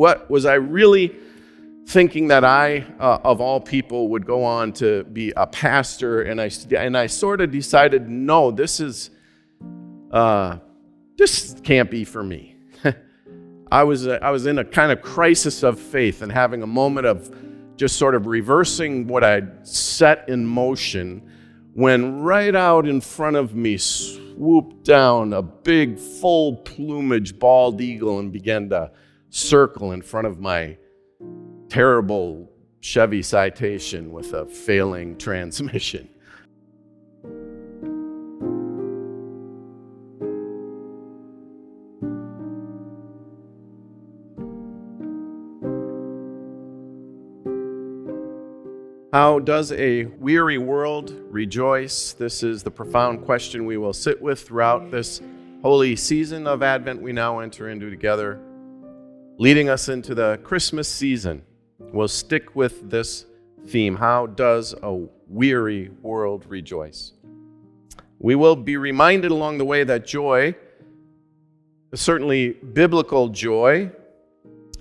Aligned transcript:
What 0.00 0.30
was 0.30 0.46
I 0.46 0.54
really 0.54 1.14
thinking 1.84 2.28
that 2.28 2.42
I, 2.42 2.86
uh, 2.98 3.18
of 3.22 3.42
all 3.42 3.60
people, 3.60 4.08
would 4.08 4.24
go 4.24 4.44
on 4.44 4.72
to 4.80 5.04
be 5.04 5.30
a 5.36 5.46
pastor? 5.46 6.22
And 6.22 6.40
I 6.40 6.50
and 6.74 6.96
I 6.96 7.06
sort 7.06 7.42
of 7.42 7.50
decided, 7.50 8.08
no, 8.08 8.50
this 8.50 8.80
is 8.80 9.10
uh, 10.10 10.56
this 11.18 11.54
can't 11.62 11.90
be 11.90 12.04
for 12.04 12.22
me. 12.22 12.56
I 13.70 13.82
was 13.82 14.08
I 14.08 14.30
was 14.30 14.46
in 14.46 14.58
a 14.58 14.64
kind 14.64 14.90
of 14.90 15.02
crisis 15.02 15.62
of 15.62 15.78
faith 15.78 16.22
and 16.22 16.32
having 16.32 16.62
a 16.62 16.66
moment 16.66 17.06
of 17.06 17.30
just 17.76 17.96
sort 17.96 18.14
of 18.14 18.24
reversing 18.24 19.06
what 19.06 19.22
I'd 19.22 19.68
set 19.68 20.26
in 20.30 20.46
motion 20.46 21.30
when 21.74 22.22
right 22.22 22.54
out 22.54 22.88
in 22.88 23.02
front 23.02 23.36
of 23.36 23.54
me 23.54 23.76
swooped 23.76 24.82
down 24.82 25.34
a 25.34 25.42
big, 25.42 25.98
full 25.98 26.56
plumage 26.56 27.38
bald 27.38 27.82
eagle 27.82 28.18
and 28.18 28.32
began 28.32 28.70
to 28.70 28.90
circle 29.30 29.92
in 29.92 30.02
front 30.02 30.26
of 30.26 30.40
my 30.40 30.76
terrible 31.68 32.50
Chevy 32.80 33.22
Citation 33.22 34.12
with 34.12 34.32
a 34.32 34.46
failing 34.46 35.16
transmission. 35.16 36.08
How 49.12 49.40
does 49.40 49.72
a 49.72 50.04
weary 50.04 50.56
world 50.56 51.12
rejoice? 51.30 52.12
This 52.12 52.44
is 52.44 52.62
the 52.62 52.70
profound 52.70 53.24
question 53.24 53.66
we 53.66 53.76
will 53.76 53.92
sit 53.92 54.22
with 54.22 54.40
throughout 54.40 54.92
this 54.92 55.20
holy 55.62 55.96
season 55.96 56.46
of 56.46 56.62
Advent 56.62 57.02
we 57.02 57.12
now 57.12 57.40
enter 57.40 57.68
into 57.68 57.90
together, 57.90 58.40
leading 59.40 59.70
us 59.70 59.88
into 59.88 60.14
the 60.14 60.38
Christmas 60.44 60.86
season. 60.86 61.40
We'll 61.78 62.08
stick 62.08 62.54
with 62.54 62.90
this 62.90 63.24
theme 63.68 63.96
How 63.96 64.26
does 64.26 64.74
a 64.82 65.06
weary 65.28 65.88
world 66.02 66.44
rejoice? 66.46 67.14
We 68.18 68.34
will 68.34 68.54
be 68.54 68.76
reminded 68.76 69.30
along 69.30 69.56
the 69.56 69.64
way 69.64 69.82
that 69.82 70.06
joy, 70.06 70.54
certainly 71.94 72.50
biblical 72.50 73.30
joy, 73.30 73.90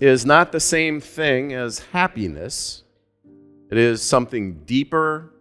is 0.01 0.25
not 0.25 0.51
the 0.51 0.59
same 0.59 0.99
thing 0.99 1.53
as 1.53 1.79
happiness 1.93 2.83
it 3.71 3.77
is 3.77 4.01
something 4.01 4.65
deeper, 4.65 5.31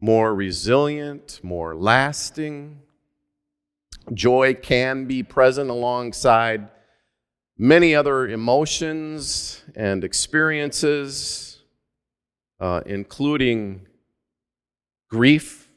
more 0.00 0.34
resilient, 0.34 1.40
more 1.42 1.74
lasting. 1.74 2.78
Joy 4.14 4.54
can 4.54 5.06
be 5.06 5.24
present 5.24 5.68
alongside 5.68 6.68
many 7.58 7.94
other 7.94 8.28
emotions 8.28 9.62
and 9.74 10.04
experiences, 10.04 11.60
uh, 12.60 12.80
including 12.86 13.86
grief, 15.10 15.68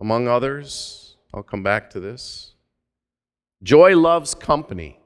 among 0.00 0.28
others. 0.28 1.16
I'll 1.32 1.42
come 1.42 1.62
back 1.62 1.90
to 1.90 2.00
this. 2.00 2.52
Joy 3.62 3.96
loves 3.96 4.34
company. 4.34 5.00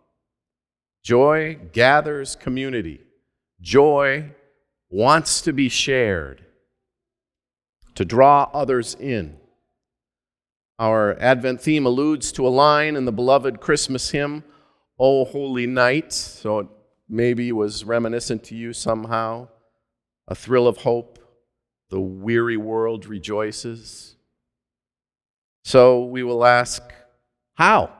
Joy 1.03 1.59
gathers 1.73 2.37
community. 2.37 3.01
Joy 3.61 4.33
wants 4.91 5.41
to 5.43 5.53
be 5.53 5.69
shared, 5.69 6.45
to 7.95 8.05
draw 8.05 8.51
others 8.53 8.95
in. 8.95 9.39
Our 10.79 11.17
Advent 11.19 11.61
theme 11.61 11.87
alludes 11.87 12.33
to 12.33 12.47
a 12.47 12.51
line 12.51 12.97
in 12.97 13.05
the 13.05 13.13
beloved 13.13 13.61
Christmas 13.61 14.11
hymn, 14.11 14.45
O 14.99 15.25
Holy 15.25 15.67
Night, 15.67 16.13
so 16.13 16.61
it 16.61 16.67
maybe 17.09 17.51
was 17.53 17.85
reminiscent 17.85 18.45
to 18.45 18.55
you 18.55 18.73
somehow. 18.73 19.49
A 20.29 20.35
thrill 20.35 20.69
of 20.69 20.79
hope, 20.79 21.19
the 21.91 22.01
weary 22.01 22.57
world 22.57 23.07
rejoices. 23.07 24.17
So 25.65 26.05
we 26.05 26.23
will 26.23 26.45
ask, 26.45 26.83
how? 27.55 27.93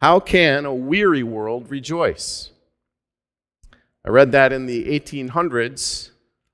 How 0.00 0.20
can 0.20 0.64
a 0.64 0.74
weary 0.74 1.22
world 1.22 1.70
rejoice? 1.70 2.50
I 4.04 4.10
read 4.10 4.32
that 4.32 4.52
in 4.52 4.66
the 4.66 4.86
1800s, 4.86 6.10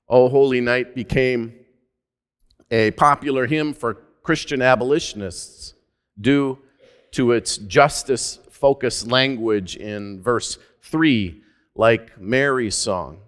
O 0.07 0.29
Holy 0.29 0.61
Night 0.61 0.95
became 0.95 1.53
a 2.71 2.91
popular 2.91 3.47
hymn 3.47 3.73
for 3.73 3.95
Christian 4.23 4.61
abolitionists 4.61 5.73
due 6.19 6.59
to 7.11 7.31
its 7.31 7.57
justice 7.57 8.39
focused 8.59 9.07
language 9.07 9.75
in 9.75 10.21
verse 10.21 10.57
3, 10.81 11.41
like 11.75 12.19
Mary's 12.19 12.75
song. 12.75 13.19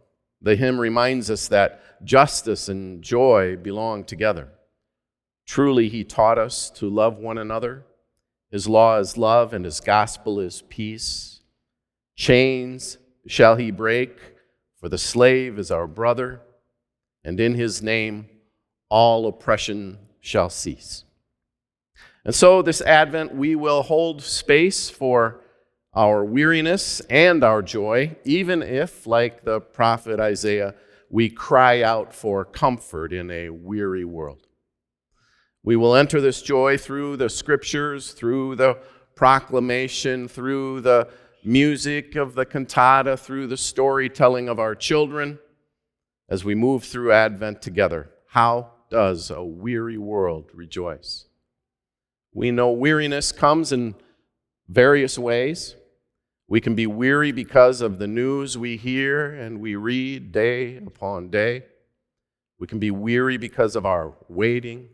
The 0.41 0.55
hymn 0.55 0.79
reminds 0.79 1.29
us 1.29 1.47
that 1.47 2.03
justice 2.03 2.67
and 2.67 3.01
joy 3.01 3.55
belong 3.55 4.03
together. 4.03 4.49
Truly, 5.45 5.89
he 5.89 6.03
taught 6.03 6.37
us 6.37 6.69
to 6.71 6.89
love 6.89 7.17
one 7.17 7.37
another. 7.37 7.85
His 8.49 8.67
law 8.67 8.97
is 8.99 9.17
love, 9.17 9.53
and 9.53 9.65
his 9.65 9.79
gospel 9.79 10.39
is 10.39 10.63
peace. 10.69 11.41
Chains 12.15 12.97
shall 13.27 13.55
he 13.55 13.71
break, 13.71 14.17
for 14.79 14.89
the 14.89 14.97
slave 14.97 15.59
is 15.59 15.71
our 15.71 15.87
brother, 15.87 16.41
and 17.23 17.39
in 17.39 17.53
his 17.53 17.81
name 17.81 18.27
all 18.89 19.27
oppression 19.27 19.97
shall 20.19 20.49
cease. 20.49 21.05
And 22.23 22.35
so, 22.35 22.61
this 22.61 22.81
Advent, 22.81 23.33
we 23.33 23.55
will 23.55 23.81
hold 23.81 24.21
space 24.21 24.89
for 24.89 25.41
our 25.93 26.23
weariness 26.23 27.01
and 27.09 27.43
our 27.43 27.61
joy, 27.61 28.15
even 28.23 28.61
if, 28.61 29.07
like 29.07 29.43
the 29.43 29.59
prophet 29.59 30.19
Isaiah, 30.19 30.75
we 31.09 31.29
cry 31.29 31.81
out 31.81 32.13
for 32.13 32.45
comfort 32.45 33.11
in 33.11 33.29
a 33.31 33.49
weary 33.49 34.05
world. 34.05 34.47
We 35.63 35.75
will 35.75 35.95
enter 35.95 36.21
this 36.21 36.41
joy 36.41 36.77
through 36.77 37.17
the 37.17 37.29
scriptures, 37.29 38.13
through 38.13 38.55
the 38.55 38.79
proclamation, 39.15 40.27
through 40.27 40.81
the 40.81 41.09
music 41.43 42.15
of 42.15 42.35
the 42.35 42.45
cantata, 42.45 43.17
through 43.17 43.47
the 43.47 43.57
storytelling 43.57 44.47
of 44.47 44.59
our 44.59 44.75
children 44.75 45.39
as 46.29 46.45
we 46.45 46.55
move 46.55 46.83
through 46.83 47.11
Advent 47.11 47.61
together. 47.61 48.09
How 48.27 48.71
does 48.89 49.29
a 49.29 49.43
weary 49.43 49.97
world 49.97 50.49
rejoice? 50.53 51.25
We 52.33 52.51
know 52.51 52.71
weariness 52.71 53.31
comes 53.31 53.71
in 53.71 53.95
various 54.67 55.17
ways. 55.17 55.75
We 56.47 56.61
can 56.61 56.75
be 56.75 56.87
weary 56.87 57.31
because 57.31 57.81
of 57.81 57.99
the 57.99 58.07
news 58.07 58.57
we 58.57 58.77
hear 58.77 59.33
and 59.33 59.59
we 59.59 59.75
read 59.75 60.31
day 60.31 60.77
upon 60.77 61.29
day. 61.29 61.63
We 62.59 62.67
can 62.67 62.79
be 62.79 62.91
weary 62.91 63.37
because 63.37 63.75
of 63.75 63.85
our 63.85 64.13
waiting. 64.29 64.89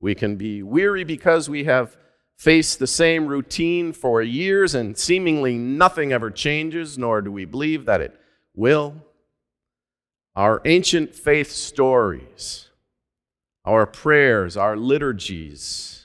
We 0.00 0.14
can 0.14 0.36
be 0.36 0.62
weary 0.62 1.04
because 1.04 1.48
we 1.48 1.64
have 1.64 1.96
faced 2.36 2.78
the 2.78 2.86
same 2.86 3.26
routine 3.26 3.92
for 3.92 4.20
years 4.20 4.74
and 4.74 4.98
seemingly 4.98 5.56
nothing 5.56 6.12
ever 6.12 6.30
changes, 6.30 6.98
nor 6.98 7.22
do 7.22 7.30
we 7.30 7.44
believe 7.44 7.86
that 7.86 8.00
it 8.00 8.18
will. 8.54 8.96
Our 10.34 10.60
ancient 10.64 11.14
faith 11.14 11.52
stories, 11.52 12.70
our 13.64 13.86
prayers, 13.86 14.56
our 14.56 14.76
liturgies, 14.76 16.03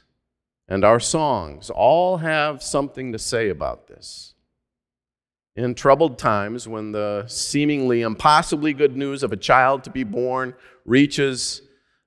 and 0.70 0.86
our 0.86 1.00
songs 1.00 1.72
all 1.72 2.18
have 2.18 2.62
something 2.62 3.12
to 3.12 3.20
say 3.20 3.50
about 3.50 3.88
this. 3.88 4.36
In 5.56 5.74
troubled 5.76 6.18
times, 6.20 6.68
when 6.68 6.92
the 6.92 7.26
seemingly 7.28 8.02
impossibly 8.02 8.72
good 8.72 8.96
news 8.96 9.24
of 9.24 9.34
a 9.34 9.38
child 9.38 9.84
to 9.84 9.90
be 9.90 10.04
born 10.04 10.54
reaches 10.86 11.64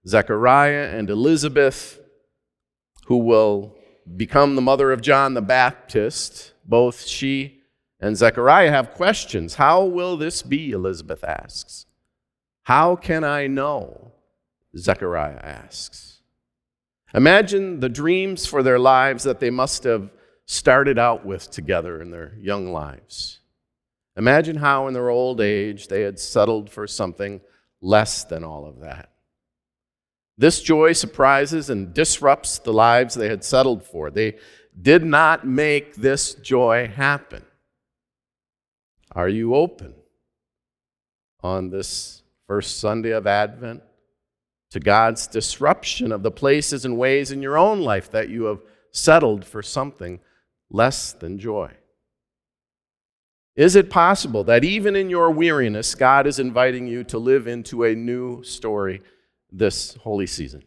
Zechariah 0.06 0.96
and 0.96 1.10
Elizabeth, 1.10 1.98
who 3.06 3.18
will 3.18 3.76
become 4.16 4.54
the 4.54 4.62
mother 4.62 4.92
of 4.92 5.02
John 5.02 5.34
the 5.34 5.42
Baptist, 5.42 6.52
both 6.64 7.04
she 7.04 7.62
and 8.00 8.16
Zechariah 8.16 8.70
have 8.70 8.92
questions. 8.92 9.56
How 9.56 9.84
will 9.84 10.16
this 10.16 10.42
be? 10.42 10.70
Elizabeth 10.70 11.24
asks. 11.24 11.86
How 12.62 12.94
can 12.94 13.24
I 13.24 13.48
know? 13.48 14.12
Zechariah 14.76 15.40
asks. 15.42 16.11
Imagine 17.14 17.80
the 17.80 17.88
dreams 17.88 18.46
for 18.46 18.62
their 18.62 18.78
lives 18.78 19.24
that 19.24 19.40
they 19.40 19.50
must 19.50 19.84
have 19.84 20.10
started 20.46 20.98
out 20.98 21.24
with 21.24 21.50
together 21.50 22.00
in 22.00 22.10
their 22.10 22.34
young 22.38 22.72
lives. 22.72 23.40
Imagine 24.16 24.56
how, 24.56 24.88
in 24.88 24.94
their 24.94 25.10
old 25.10 25.40
age, 25.40 25.88
they 25.88 26.02
had 26.02 26.18
settled 26.18 26.70
for 26.70 26.86
something 26.86 27.40
less 27.80 28.24
than 28.24 28.44
all 28.44 28.66
of 28.66 28.80
that. 28.80 29.10
This 30.38 30.62
joy 30.62 30.92
surprises 30.92 31.70
and 31.70 31.94
disrupts 31.94 32.58
the 32.58 32.72
lives 32.72 33.14
they 33.14 33.28
had 33.28 33.44
settled 33.44 33.84
for. 33.84 34.10
They 34.10 34.38
did 34.80 35.04
not 35.04 35.46
make 35.46 35.96
this 35.96 36.34
joy 36.34 36.88
happen. 36.88 37.44
Are 39.12 39.28
you 39.28 39.54
open 39.54 39.94
on 41.40 41.70
this 41.70 42.22
first 42.46 42.78
Sunday 42.78 43.10
of 43.10 43.26
Advent 43.26 43.82
to 44.72 44.80
God's 44.80 45.26
disruption 45.26 46.12
of 46.12 46.22
the 46.22 46.30
places 46.30 46.84
and 46.84 46.98
ways 46.98 47.30
in 47.30 47.42
your 47.42 47.56
own 47.56 47.80
life 47.82 48.10
that 48.10 48.28
you 48.28 48.44
have 48.44 48.60
settled 48.90 49.44
for 49.44 49.62
something 49.62 50.20
less 50.70 51.12
than 51.12 51.38
joy? 51.38 51.70
Is 53.54 53.76
it 53.76 53.90
possible 53.90 54.44
that 54.44 54.64
even 54.64 54.96
in 54.96 55.10
your 55.10 55.30
weariness, 55.30 55.94
God 55.94 56.26
is 56.26 56.38
inviting 56.38 56.86
you 56.86 57.04
to 57.04 57.18
live 57.18 57.46
into 57.46 57.84
a 57.84 57.94
new 57.94 58.42
story 58.42 59.02
this 59.50 59.94
holy 59.96 60.26
season? 60.26 60.62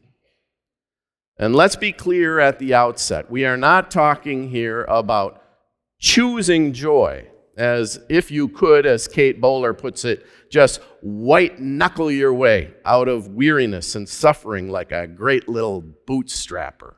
And 1.38 1.56
let's 1.56 1.76
be 1.76 1.92
clear 1.92 2.40
at 2.40 2.60
the 2.60 2.76
outset 2.76 3.30
we 3.30 3.44
are 3.44 3.58
not 3.58 3.90
talking 3.90 4.50
here 4.50 4.84
about 4.84 5.42
choosing 6.00 6.74
joy, 6.74 7.28
as 7.58 8.00
if 8.10 8.32
you 8.32 8.48
could, 8.48 8.86
as 8.86 9.08
Kate 9.08 9.40
Bowler 9.40 9.74
puts 9.74 10.06
it, 10.06 10.26
just 10.50 10.82
white 11.02 11.60
knuckle 11.60 12.12
your 12.12 12.34
way 12.34 12.74
out 12.84 13.08
of 13.08 13.30
weariness 13.30 13.96
and 13.96 14.08
suffering 14.08 14.70
like 14.70 14.92
a 14.92 15.08
great 15.08 15.48
little 15.48 15.84
bootstrapper. 16.08 16.96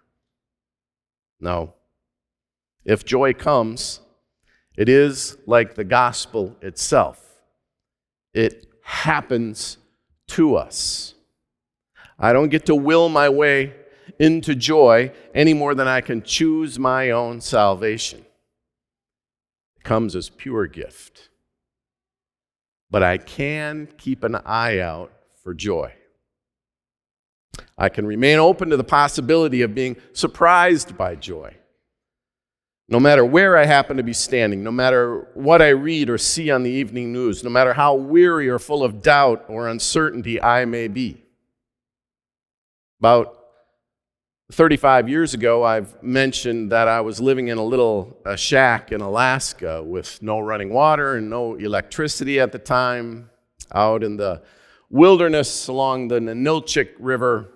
No. 1.39 1.73
If 2.85 3.05
joy 3.05 3.33
comes, 3.33 4.01
it 4.77 4.89
is 4.89 5.37
like 5.45 5.75
the 5.75 5.83
gospel 5.83 6.55
itself. 6.61 7.23
It 8.33 8.67
happens 8.83 9.77
to 10.27 10.55
us. 10.55 11.15
I 12.19 12.33
don't 12.33 12.49
get 12.49 12.65
to 12.67 12.75
will 12.75 13.09
my 13.09 13.29
way 13.29 13.73
into 14.19 14.55
joy 14.55 15.11
any 15.35 15.53
more 15.53 15.75
than 15.75 15.87
I 15.87 16.01
can 16.01 16.23
choose 16.23 16.79
my 16.79 17.11
own 17.11 17.41
salvation. 17.41 18.25
Comes 19.87 20.17
as 20.17 20.29
pure 20.29 20.67
gift. 20.67 21.29
But 22.91 23.03
I 23.03 23.17
can 23.17 23.87
keep 23.97 24.25
an 24.25 24.35
eye 24.35 24.79
out 24.79 25.13
for 25.41 25.53
joy. 25.53 25.93
I 27.77 27.87
can 27.87 28.05
remain 28.05 28.37
open 28.37 28.69
to 28.71 28.75
the 28.75 28.83
possibility 28.83 29.61
of 29.61 29.73
being 29.73 29.95
surprised 30.11 30.97
by 30.97 31.15
joy. 31.15 31.55
No 32.89 32.99
matter 32.99 33.23
where 33.23 33.55
I 33.55 33.63
happen 33.63 33.95
to 33.95 34.03
be 34.03 34.11
standing, 34.11 34.61
no 34.61 34.71
matter 34.71 35.29
what 35.35 35.61
I 35.61 35.69
read 35.69 36.09
or 36.09 36.17
see 36.17 36.51
on 36.51 36.63
the 36.63 36.69
evening 36.69 37.13
news, 37.13 37.41
no 37.41 37.49
matter 37.49 37.73
how 37.73 37.95
weary 37.95 38.49
or 38.49 38.59
full 38.59 38.83
of 38.83 39.01
doubt 39.01 39.45
or 39.47 39.69
uncertainty 39.69 40.41
I 40.41 40.65
may 40.65 40.89
be. 40.89 41.23
About 42.99 43.36
35 44.51 45.09
years 45.09 45.33
ago, 45.33 45.63
I've 45.63 46.01
mentioned 46.01 46.71
that 46.71 46.87
I 46.87 47.01
was 47.01 47.19
living 47.19 47.49
in 47.49 47.57
a 47.57 47.63
little 47.63 48.17
a 48.25 48.37
shack 48.37 48.93
in 48.93 49.01
Alaska 49.01 49.83
with 49.83 50.21
no 50.23 50.39
running 50.39 50.69
water 50.69 51.15
and 51.15 51.29
no 51.29 51.55
electricity 51.55 52.39
at 52.39 52.53
the 52.53 52.59
time, 52.59 53.29
out 53.73 54.03
in 54.03 54.15
the 54.15 54.41
wilderness 54.89 55.67
along 55.67 56.07
the 56.07 56.19
Ninilchik 56.19 56.91
River 56.97 57.49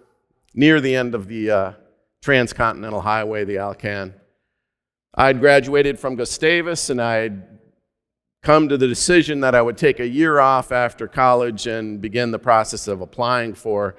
near 0.54 0.82
the 0.82 0.94
end 0.94 1.16
of 1.16 1.30
the 1.30 1.50
uh, 1.50 1.74
transcontinental 2.22 3.00
highway, 3.00 3.46
the 3.46 3.58
Alcan. 3.58 4.14
I'd 5.16 5.40
graduated 5.40 5.98
from 5.98 6.18
Gustavus 6.18 6.90
and 6.90 7.02
I'd 7.02 7.42
come 8.44 8.68
to 8.68 8.78
the 8.78 8.88
decision 8.88 9.40
that 9.42 9.56
I 9.56 9.62
would 9.62 9.78
take 9.78 10.02
a 10.02 10.08
year 10.08 10.40
off 10.40 10.74
after 10.74 11.08
college 11.08 11.68
and 11.68 12.02
begin 12.02 12.32
the 12.32 12.40
process 12.40 12.90
of 12.90 13.00
applying 13.00 13.54
for 13.54 13.96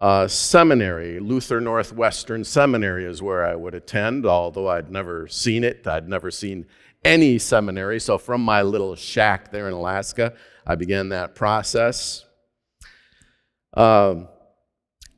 a 0.00 0.28
seminary. 0.28 1.18
Luther 1.18 1.60
Northwestern 1.60 2.44
Seminary 2.44 3.04
is 3.04 3.20
where 3.20 3.44
I 3.44 3.54
would 3.54 3.74
attend, 3.74 4.26
although 4.26 4.68
I'd 4.68 4.90
never 4.90 5.26
seen 5.26 5.64
it. 5.64 5.86
I'd 5.86 6.08
never 6.08 6.30
seen 6.30 6.66
any 7.04 7.38
seminary. 7.38 8.00
So 8.00 8.18
from 8.18 8.42
my 8.42 8.62
little 8.62 8.94
shack 8.94 9.50
there 9.50 9.66
in 9.66 9.74
Alaska, 9.74 10.34
I 10.66 10.76
began 10.76 11.08
that 11.10 11.34
process. 11.34 12.24
Um, 13.74 14.28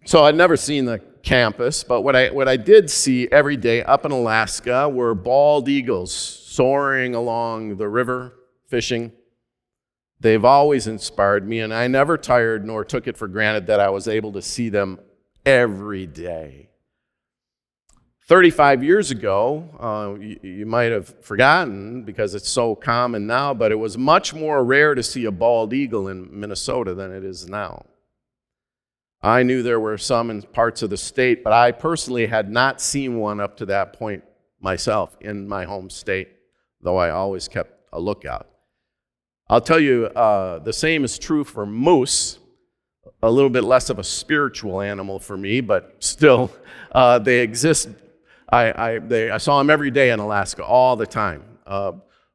so 0.04 0.24
I'd 0.24 0.34
never 0.34 0.56
seen 0.56 0.86
the 0.86 0.98
campus, 1.22 1.84
but 1.84 2.00
what 2.00 2.16
I, 2.16 2.30
what 2.30 2.48
I 2.48 2.56
did 2.56 2.90
see 2.90 3.28
every 3.30 3.56
day 3.56 3.82
up 3.82 4.06
in 4.06 4.12
Alaska 4.12 4.88
were 4.88 5.14
bald 5.14 5.68
eagles 5.68 6.12
soaring 6.12 7.14
along 7.14 7.76
the 7.76 7.88
river, 7.88 8.34
fishing. 8.66 9.12
They've 10.20 10.44
always 10.44 10.86
inspired 10.86 11.48
me, 11.48 11.60
and 11.60 11.72
I 11.72 11.86
never 11.86 12.18
tired 12.18 12.66
nor 12.66 12.84
took 12.84 13.06
it 13.06 13.16
for 13.16 13.26
granted 13.26 13.66
that 13.68 13.80
I 13.80 13.88
was 13.88 14.06
able 14.06 14.32
to 14.32 14.42
see 14.42 14.68
them 14.68 15.00
every 15.46 16.06
day. 16.06 16.68
35 18.26 18.84
years 18.84 19.10
ago, 19.10 19.64
uh, 19.80 20.20
you, 20.20 20.38
you, 20.42 20.66
might 20.66 20.92
have 20.92 21.08
forgotten 21.24 22.04
because 22.04 22.34
it's 22.34 22.48
so 22.48 22.76
common 22.76 23.26
now, 23.26 23.52
but 23.52 23.72
it 23.72 23.78
was 23.78 23.98
much 23.98 24.32
more 24.32 24.62
rare 24.62 24.94
to 24.94 25.02
see 25.02 25.24
a 25.24 25.32
bald 25.32 25.72
eagle 25.72 26.06
in 26.06 26.28
Minnesota 26.30 26.94
than 26.94 27.10
it 27.10 27.24
is 27.24 27.48
now. 27.48 27.84
I 29.22 29.42
knew 29.42 29.62
there 29.62 29.80
were 29.80 29.98
some 29.98 30.30
in 30.30 30.42
parts 30.42 30.82
of 30.82 30.90
the 30.90 30.96
state, 30.96 31.42
but 31.42 31.52
I 31.52 31.72
personally 31.72 32.26
had 32.26 32.50
not 32.50 32.80
seen 32.80 33.18
one 33.18 33.40
up 33.40 33.56
to 33.56 33.66
that 33.66 33.94
point 33.94 34.22
myself 34.60 35.16
in 35.20 35.48
my 35.48 35.64
home 35.64 35.90
state, 35.90 36.28
though 36.80 36.98
I 36.98 37.10
always 37.10 37.48
kept 37.48 37.72
a 37.92 37.98
lookout. 37.98 38.46
I'll 39.50 39.60
tell 39.60 39.80
you, 39.80 40.06
uh, 40.06 40.60
the 40.60 40.72
same 40.72 41.02
is 41.02 41.18
true 41.18 41.42
for 41.42 41.66
moose. 41.66 42.38
A 43.20 43.28
little 43.28 43.50
bit 43.50 43.64
less 43.64 43.90
of 43.90 43.98
a 43.98 44.04
spiritual 44.04 44.80
animal 44.80 45.18
for 45.18 45.36
me, 45.36 45.60
but 45.60 45.96
still, 45.98 46.52
uh, 46.92 47.18
they 47.18 47.40
exist. 47.40 47.88
I, 48.48 48.92
I, 48.92 48.98
they, 49.00 49.28
I, 49.28 49.38
saw 49.38 49.58
them 49.58 49.68
every 49.68 49.90
day 49.90 50.10
in 50.10 50.20
Alaska, 50.20 50.64
all 50.64 50.94
the 50.94 51.04
time. 51.04 51.42
Uh, 51.66 51.94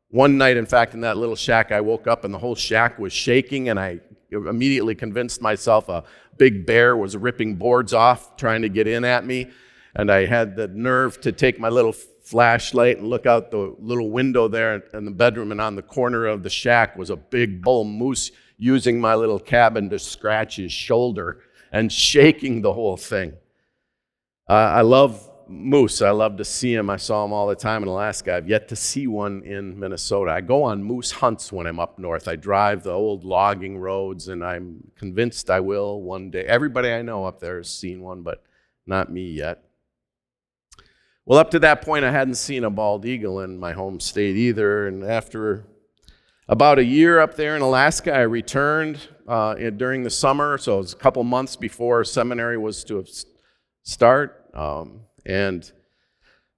one 0.09 0.37
night, 0.37 0.57
in 0.57 0.65
fact, 0.65 0.93
in 0.93 0.99
that 1.01 1.15
little 1.15 1.37
shack, 1.37 1.71
I 1.71 1.79
woke 1.79 2.05
up 2.05 2.25
and 2.25 2.33
the 2.33 2.37
whole 2.37 2.53
shack 2.53 2.99
was 2.99 3.13
shaking, 3.13 3.69
and 3.69 3.79
I 3.79 4.01
immediately 4.29 4.93
convinced 4.93 5.41
myself 5.41 5.87
a 5.87 6.03
big 6.35 6.65
bear 6.65 6.97
was 6.97 7.15
ripping 7.15 7.55
boards 7.55 7.93
off 7.93 8.35
trying 8.35 8.61
to 8.63 8.69
get 8.69 8.87
in 8.87 9.05
at 9.05 9.25
me. 9.25 9.51
And 9.95 10.11
I 10.11 10.25
had 10.25 10.57
the 10.57 10.67
nerve 10.67 11.21
to 11.21 11.31
take 11.31 11.61
my 11.61 11.69
little 11.69 11.95
flashlight 12.25 12.97
and 12.97 13.07
look 13.07 13.25
out 13.25 13.51
the 13.51 13.75
little 13.79 14.09
window 14.09 14.47
there 14.47 14.83
in 14.93 15.05
the 15.05 15.11
bedroom. 15.11 15.51
And 15.51 15.61
on 15.61 15.75
the 15.75 15.81
corner 15.81 16.25
of 16.25 16.43
the 16.43 16.49
shack 16.49 16.97
was 16.97 17.09
a 17.09 17.15
big 17.15 17.61
bull 17.61 17.85
moose 17.85 18.31
using 18.57 18.99
my 18.99 19.15
little 19.15 19.39
cabin 19.39 19.89
to 19.89 19.99
scratch 19.99 20.55
his 20.55 20.71
shoulder 20.71 21.41
and 21.71 21.91
shaking 21.91 22.61
the 22.61 22.73
whole 22.73 22.97
thing. 22.97 23.33
Uh, 24.49 24.53
I 24.53 24.81
love 24.81 25.29
moose. 25.47 26.01
I 26.01 26.11
love 26.11 26.37
to 26.37 26.45
see 26.45 26.75
them. 26.75 26.89
I 26.89 26.97
saw 26.97 27.23
them 27.23 27.33
all 27.33 27.47
the 27.47 27.55
time 27.55 27.83
in 27.83 27.89
Alaska. 27.89 28.35
I've 28.35 28.49
yet 28.49 28.67
to 28.69 28.75
see 28.75 29.07
one 29.07 29.43
in 29.43 29.79
Minnesota. 29.79 30.31
I 30.31 30.41
go 30.41 30.63
on 30.63 30.83
moose 30.83 31.11
hunts 31.11 31.51
when 31.51 31.67
I'm 31.67 31.79
up 31.79 31.99
north. 31.99 32.27
I 32.27 32.35
drive 32.35 32.83
the 32.83 32.91
old 32.91 33.23
logging 33.23 33.77
roads, 33.77 34.27
and 34.27 34.43
I'm 34.43 34.91
convinced 34.95 35.49
I 35.49 35.59
will 35.59 36.01
one 36.01 36.31
day. 36.31 36.45
Everybody 36.45 36.91
I 36.91 37.01
know 37.01 37.25
up 37.25 37.39
there 37.39 37.57
has 37.57 37.69
seen 37.69 38.01
one, 38.01 38.21
but 38.23 38.43
not 38.87 39.11
me 39.11 39.31
yet. 39.31 39.64
Well, 41.27 41.39
up 41.39 41.49
to 41.51 41.59
that 41.59 41.81
point, 41.81 42.05
I 42.05 42.11
hadn't 42.11 42.35
seen 42.35 42.63
a 42.63 42.69
bald 42.69 43.03
eagle 43.03 43.39
in 43.39 43.57
my 43.57 43.73
home 43.73 43.99
state 43.99 44.35
either. 44.35 44.87
And 44.87 45.03
after 45.03 45.65
about 46.47 46.77
a 46.77 46.83
year 46.83 47.19
up 47.19 47.35
there 47.35 47.55
in 47.55 47.63
Alaska, 47.63 48.13
I 48.13 48.21
returned 48.21 48.99
uh, 49.27 49.55
during 49.55 50.03
the 50.03 50.11
summer. 50.11 50.59
So 50.59 50.75
it 50.75 50.81
was 50.81 50.93
a 50.93 50.97
couple 50.97 51.23
months 51.23 51.55
before 51.55 52.03
seminary 52.03 52.59
was 52.59 52.83
to 52.83 53.03
start. 53.81 54.51
Um, 54.53 55.01
and 55.25 55.71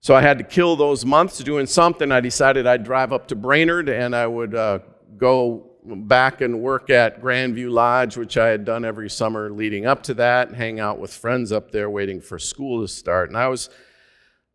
so 0.01 0.13
I 0.13 0.21
had 0.21 0.37
to 0.39 0.43
kill 0.43 0.75
those 0.75 1.05
months 1.05 1.37
doing 1.39 1.65
something. 1.65 2.11
I 2.11 2.19
decided 2.19 2.67
I'd 2.67 2.83
drive 2.83 3.13
up 3.13 3.29
to 3.29 3.37
Brainerd 3.37 3.87
and 3.87 4.13
I 4.13 4.27
would 4.27 4.53
uh, 4.53 4.79
go 5.15 5.71
back 5.85 6.41
and 6.41 6.59
work 6.59 6.89
at 6.89 7.21
Grandview 7.21 7.71
Lodge, 7.71 8.17
which 8.17 8.37
I 8.37 8.47
had 8.47 8.65
done 8.65 8.83
every 8.83 9.09
summer 9.09 9.49
leading 9.49 9.85
up 9.85 10.03
to 10.03 10.13
that, 10.15 10.53
hang 10.53 10.81
out 10.81 10.99
with 10.99 11.13
friends 11.13 11.53
up 11.53 11.71
there 11.71 11.89
waiting 11.89 12.19
for 12.19 12.37
school 12.37 12.81
to 12.81 12.89
start. 12.89 13.29
And 13.29 13.37
I 13.37 13.47
was 13.47 13.69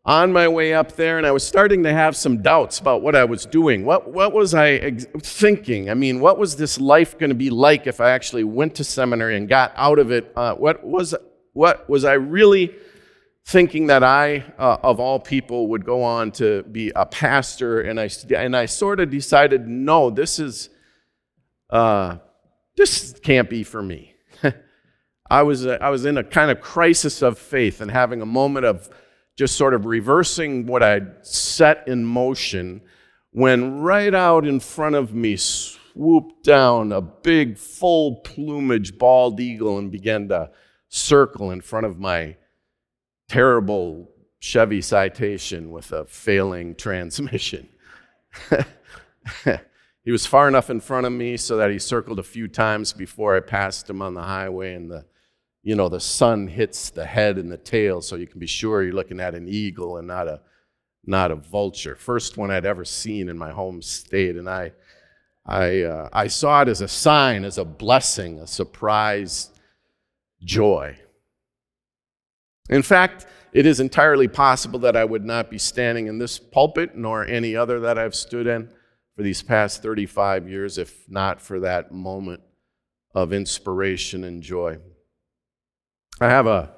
on 0.05 0.33
my 0.33 0.47
way 0.47 0.73
up 0.73 0.93
there 0.93 1.17
and 1.17 1.25
I 1.25 1.31
was 1.31 1.47
starting 1.47 1.83
to 1.83 1.93
have 1.93 2.15
some 2.15 2.41
doubts 2.41 2.79
about 2.79 3.01
what 3.01 3.15
I 3.15 3.23
was 3.23 3.45
doing. 3.45 3.85
What, 3.85 4.11
what 4.11 4.33
was 4.33 4.53
I 4.53 4.71
ex- 4.71 5.05
thinking? 5.19 5.89
I 5.89 5.93
mean, 5.93 6.19
what 6.19 6.37
was 6.37 6.57
this 6.57 6.79
life 6.79 7.17
going 7.17 7.29
to 7.29 7.35
be 7.35 7.49
like 7.49 7.87
if 7.87 8.01
I 8.01 8.11
actually 8.11 8.43
went 8.43 8.75
to 8.75 8.83
seminary 8.83 9.37
and 9.37 9.47
got 9.47 9.71
out 9.75 9.99
of 9.99 10.11
it? 10.11 10.31
Uh, 10.35 10.55
what, 10.55 10.83
was, 10.83 11.15
what 11.53 11.89
was 11.89 12.03
I 12.03 12.13
really 12.13 12.75
thinking 13.45 13.87
that 13.87 14.03
I, 14.03 14.43
uh, 14.57 14.77
of 14.83 14.99
all 14.99 15.19
people, 15.19 15.67
would 15.69 15.85
go 15.85 16.03
on 16.03 16.31
to 16.33 16.63
be 16.63 16.91
a 16.95 17.05
pastor, 17.05 17.81
and 17.81 17.99
I 17.99 18.09
and 18.35 18.55
I 18.55 18.65
sort 18.65 18.99
of 18.99 19.09
decided, 19.09 19.67
no, 19.67 20.09
this 20.09 20.39
is, 20.39 20.69
uh, 21.69 22.17
this 22.77 23.13
can't 23.23 23.49
be 23.49 23.63
for 23.63 23.81
me. 23.81 24.15
I 25.29 25.43
was 25.43 25.65
I 25.65 25.89
was 25.89 26.05
in 26.05 26.17
a 26.17 26.23
kind 26.23 26.51
of 26.51 26.61
crisis 26.61 27.21
of 27.21 27.37
faith 27.37 27.81
and 27.81 27.91
having 27.91 28.21
a 28.21 28.25
moment 28.25 28.65
of 28.65 28.89
just 29.35 29.55
sort 29.55 29.73
of 29.73 29.85
reversing 29.85 30.65
what 30.65 30.83
I'd 30.83 31.25
set 31.25 31.87
in 31.87 32.05
motion, 32.05 32.81
when 33.31 33.79
right 33.79 34.13
out 34.13 34.45
in 34.45 34.59
front 34.59 34.95
of 34.95 35.13
me 35.13 35.35
swooped 35.37 36.43
down 36.43 36.91
a 36.91 37.01
big 37.01 37.57
full 37.57 38.17
plumage 38.17 38.97
bald 38.97 39.39
eagle 39.39 39.77
and 39.77 39.91
began 39.91 40.27
to 40.29 40.51
circle 40.89 41.51
in 41.51 41.61
front 41.61 41.85
of 41.85 41.99
my 41.99 42.35
terrible 43.27 44.09
Chevy 44.39 44.81
Citation 44.81 45.71
with 45.71 45.91
a 45.91 46.05
failing 46.05 46.75
transmission. 46.85 47.69
he 50.03 50.11
was 50.11 50.25
far 50.25 50.47
enough 50.47 50.69
in 50.69 50.79
front 50.79 51.07
of 51.07 51.13
me 51.13 51.37
so 51.37 51.57
that 51.57 51.71
he 51.71 51.79
circled 51.79 52.19
a 52.19 52.23
few 52.23 52.47
times 52.47 52.93
before 52.93 53.35
I 53.35 53.39
passed 53.39 53.89
him 53.89 54.01
on 54.01 54.13
the 54.13 54.21
highway, 54.21 54.73
and 54.73 54.91
the, 54.91 55.05
you 55.63 55.75
know, 55.75 55.87
the 55.87 55.99
sun 55.99 56.47
hits 56.47 56.89
the 56.89 57.05
head 57.05 57.37
and 57.37 57.51
the 57.51 57.57
tail, 57.57 58.01
so 58.01 58.17
you 58.17 58.27
can 58.27 58.39
be 58.39 58.47
sure 58.47 58.83
you're 58.83 58.93
looking 58.93 59.21
at 59.21 59.33
an 59.33 59.47
eagle 59.47 59.97
and 59.97 60.07
not 60.07 60.27
a 60.27 60.41
not 61.05 61.31
a 61.31 61.35
vulture. 61.35 61.95
First 61.95 62.37
one 62.37 62.51
I'd 62.51 62.65
ever 62.65 62.85
seen 62.85 63.29
in 63.29 63.37
my 63.37 63.51
home 63.51 63.81
state, 63.81 64.37
and 64.37 64.49
I, 64.49 64.71
I, 65.45 65.81
uh, 65.81 66.09
I 66.13 66.27
saw 66.27 66.61
it 66.61 66.69
as 66.69 66.81
a 66.81 66.87
sign, 66.87 67.43
as 67.43 67.57
a 67.57 67.65
blessing, 67.65 68.39
a 68.39 68.47
surprise 68.47 69.49
joy. 70.41 70.97
In 72.69 72.81
fact, 72.81 73.25
it 73.51 73.65
is 73.65 73.79
entirely 73.79 74.27
possible 74.27 74.79
that 74.79 74.95
I 74.95 75.03
would 75.03 75.25
not 75.25 75.51
be 75.51 75.57
standing 75.57 76.07
in 76.07 76.17
this 76.17 76.39
pulpit 76.39 76.95
nor 76.95 77.25
any 77.25 77.55
other 77.55 77.81
that 77.81 77.97
I've 77.97 78.15
stood 78.15 78.47
in 78.47 78.69
for 79.15 79.23
these 79.23 79.43
past 79.43 79.83
35 79.83 80.49
years 80.49 80.77
if 80.77 81.07
not 81.09 81.41
for 81.41 81.59
that 81.59 81.91
moment 81.91 82.41
of 83.13 83.31
inspiration 83.31 84.23
and 84.23 84.41
joy. 84.41 84.77
I 86.21 86.29
have 86.29 86.47
a 86.47 86.71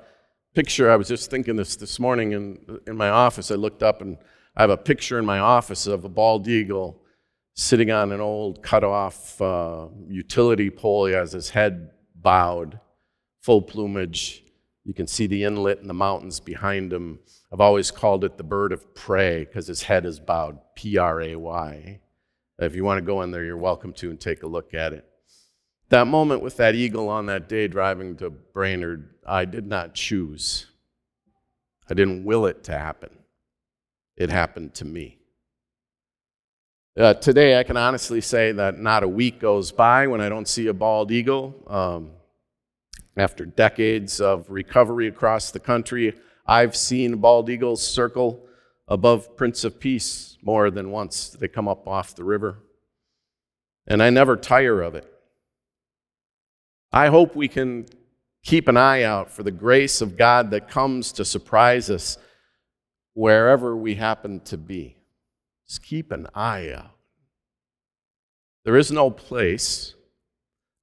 picture, 0.53 0.89
I 0.89 0.95
was 0.95 1.07
just 1.07 1.29
thinking 1.29 1.55
this 1.57 1.75
this 1.75 1.99
morning 1.99 2.31
in, 2.31 2.79
in 2.87 2.95
my 2.95 3.09
office. 3.09 3.51
I 3.51 3.55
looked 3.55 3.83
up 3.83 4.01
and 4.01 4.17
I 4.55 4.61
have 4.61 4.69
a 4.69 4.77
picture 4.77 5.19
in 5.19 5.25
my 5.25 5.39
office 5.39 5.87
of 5.87 6.05
a 6.05 6.09
bald 6.09 6.47
eagle 6.47 7.01
sitting 7.55 7.91
on 7.91 8.11
an 8.11 8.21
old 8.21 8.63
cut 8.63 8.83
off 8.83 9.41
uh, 9.41 9.87
utility 10.07 10.69
pole. 10.69 11.07
He 11.07 11.13
has 11.13 11.33
his 11.33 11.49
head 11.49 11.91
bowed, 12.15 12.79
full 13.41 13.61
plumage. 13.61 14.43
You 14.85 14.93
can 14.93 15.07
see 15.07 15.27
the 15.27 15.43
inlet 15.43 15.79
and 15.79 15.89
the 15.89 15.93
mountains 15.93 16.39
behind 16.39 16.93
him. 16.93 17.19
I've 17.51 17.61
always 17.61 17.91
called 17.91 18.23
it 18.23 18.37
the 18.37 18.43
bird 18.43 18.71
of 18.71 18.95
prey 18.95 19.45
because 19.45 19.67
his 19.67 19.83
head 19.83 20.05
is 20.05 20.19
bowed, 20.19 20.59
P 20.75 20.97
R 20.97 21.21
A 21.21 21.35
Y. 21.35 21.99
If 22.59 22.75
you 22.75 22.85
want 22.85 22.99
to 22.99 23.05
go 23.05 23.21
in 23.21 23.31
there, 23.31 23.43
you're 23.43 23.57
welcome 23.57 23.91
to 23.93 24.09
and 24.09 24.19
take 24.19 24.43
a 24.43 24.47
look 24.47 24.73
at 24.73 24.93
it. 24.93 25.05
That 25.89 26.07
moment 26.07 26.41
with 26.41 26.57
that 26.57 26.75
eagle 26.75 27.09
on 27.09 27.27
that 27.27 27.47
day 27.47 27.67
driving 27.67 28.15
to 28.17 28.29
Brainerd, 28.29 29.09
I 29.25 29.45
did 29.45 29.67
not 29.67 29.93
choose. 29.93 30.65
I 31.89 31.93
didn't 31.93 32.25
will 32.25 32.47
it 32.47 32.63
to 32.65 32.71
happen. 32.71 33.09
It 34.17 34.31
happened 34.31 34.73
to 34.75 34.85
me. 34.85 35.19
Uh, 36.97 37.13
today, 37.13 37.59
I 37.59 37.63
can 37.63 37.77
honestly 37.77 38.21
say 38.21 38.53
that 38.53 38.79
not 38.79 39.03
a 39.03 39.07
week 39.07 39.39
goes 39.39 39.71
by 39.71 40.07
when 40.07 40.21
I 40.21 40.29
don't 40.29 40.47
see 40.47 40.67
a 40.67 40.73
bald 40.73 41.11
eagle. 41.11 41.53
Um, 41.67 42.11
after 43.17 43.45
decades 43.45 44.21
of 44.21 44.49
recovery 44.49 45.07
across 45.07 45.51
the 45.51 45.59
country, 45.59 46.13
I've 46.47 46.75
seen 46.75 47.17
bald 47.17 47.49
eagles 47.49 47.85
circle 47.85 48.47
above 48.87 49.35
Prince 49.35 49.63
of 49.63 49.79
Peace 49.79 50.37
more 50.41 50.71
than 50.71 50.89
once. 50.89 51.29
They 51.29 51.47
come 51.47 51.67
up 51.67 51.87
off 51.87 52.15
the 52.15 52.23
river. 52.23 52.59
And 53.85 54.01
I 54.01 54.09
never 54.09 54.35
tire 54.35 54.81
of 54.81 54.95
it. 54.95 55.11
I 56.95 57.07
hope 57.07 57.35
we 57.35 57.49
can 57.49 57.87
keep 58.41 58.69
an 58.69 58.77
eye 58.77 59.03
out 59.03 59.29
for 59.29 59.43
the 59.43 59.51
grace 59.51 59.99
of 59.99 60.15
God 60.15 60.51
that 60.51 60.69
comes 60.69 61.11
to 61.11 61.25
surprise 61.25 61.89
us 61.89 62.17
wherever 63.13 63.75
we 63.75 63.95
happen 63.95 64.39
to 64.45 64.57
be. 64.57 64.95
Just 65.67 65.83
keep 65.83 66.09
an 66.13 66.27
eye 66.33 66.71
out. 66.73 66.91
There 68.63 68.77
is 68.77 68.93
no 68.93 69.11
place, 69.11 69.93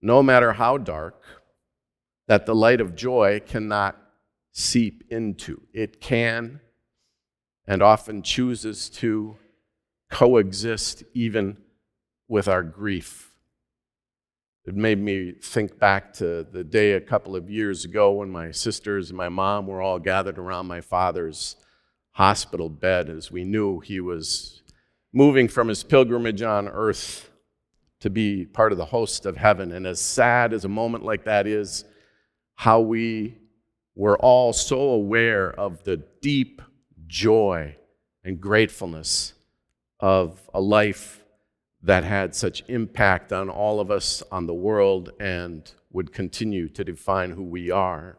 no 0.02 0.23
matter 0.23 0.52
how 0.52 0.76
dark, 0.76 1.23
that 2.28 2.45
the 2.45 2.54
light 2.54 2.83
of 2.83 2.95
joy 2.95 3.40
cannot 3.47 3.97
seep 4.52 5.04
into. 5.09 5.62
It 5.73 5.99
can 5.99 6.61
and 7.66 7.83
often 7.83 8.21
chooses 8.23 8.90
to 8.90 9.38
coexist 10.11 11.04
even 11.14 11.57
with 12.28 12.49
our 12.49 12.62
grief. 12.62 13.31
It 14.64 14.76
made 14.76 15.00
me 15.00 15.33
think 15.33 15.78
back 15.78 16.12
to 16.14 16.45
the 16.45 16.62
day 16.62 16.92
a 16.92 17.00
couple 17.00 17.35
of 17.35 17.50
years 17.50 17.85
ago 17.85 18.12
when 18.12 18.31
my 18.31 18.52
sisters 18.52 19.11
and 19.11 19.16
my 19.16 19.28
mom 19.28 19.66
were 19.66 19.83
all 19.83 19.99
gathered 19.99 20.38
around 20.38 20.66
my 20.66 20.81
father's 20.81 21.57
hospital 22.12 22.69
bed 22.69 23.09
as 23.09 23.33
we 23.33 23.45
knew 23.45 23.81
he 23.81 23.99
was 23.99 24.62
moving 25.12 25.49
from 25.49 25.66
his 25.66 25.83
pilgrimage 25.83 26.42
on 26.42 26.69
earth 26.69 27.28
to 28.00 28.09
be 28.09 28.45
part 28.45 28.71
of 28.71 28.78
the 28.78 28.85
host 28.85 29.26
of 29.26 29.37
heaven. 29.37 29.73
And 29.73 29.85
as 29.85 30.00
sad 30.00 30.52
as 30.52 30.64
a 30.64 30.69
moment 30.69 31.04
like 31.04 31.25
that 31.25 31.49
is, 31.49 31.85
how 32.54 32.81
we 32.81 33.38
were 33.97 34.19
all 34.19 34.52
so 34.52 34.78
aware 34.78 35.50
of 35.50 35.83
the 35.83 35.97
deep 36.21 36.62
joy 37.09 37.76
and 38.23 38.40
gratefulness 38.40 39.35
of 39.99 40.40
a 40.54 40.61
life 40.61 41.22
that 41.82 42.04
had 42.04 42.34
such 42.34 42.62
impact 42.68 43.32
on 43.32 43.50
all 43.50 43.80
of 43.80 43.90
us, 43.90 44.22
on 44.30 44.46
the 44.46 44.54
world, 44.54 45.10
and 45.18 45.72
would 45.90 46.12
continue 46.12 46.68
to 46.68 46.84
define 46.84 47.30
who 47.30 47.42
we 47.42 47.70
are. 47.70 48.18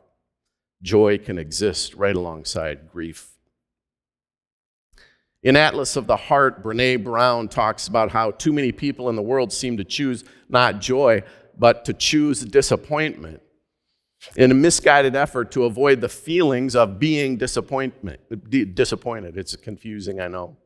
Joy 0.81 1.17
can 1.17 1.37
exist 1.37 1.93
right 1.95 2.15
alongside 2.15 2.91
grief. 2.91 3.29
In 5.41 5.55
Atlas 5.55 5.95
of 5.95 6.07
the 6.07 6.15
Heart, 6.15 6.63
Brene 6.63 7.03
Brown 7.03 7.47
talks 7.47 7.87
about 7.87 8.11
how 8.11 8.31
too 8.31 8.53
many 8.53 8.71
people 8.71 9.09
in 9.09 9.15
the 9.15 9.21
world 9.21 9.51
seem 9.51 9.77
to 9.77 9.83
choose 9.83 10.23
not 10.49 10.79
joy, 10.79 11.23
but 11.57 11.85
to 11.85 11.93
choose 11.93 12.41
disappointment 12.41 13.41
in 14.37 14.51
a 14.51 14.53
misguided 14.53 15.15
effort 15.15 15.51
to 15.51 15.65
avoid 15.65 15.99
the 15.99 16.09
feelings 16.09 16.75
of 16.75 16.97
being 16.97 17.37
disappointment, 17.37 18.21
disappointed. 18.73 19.37
It's 19.37 19.55
confusing, 19.57 20.21
I 20.21 20.29
know. 20.29 20.57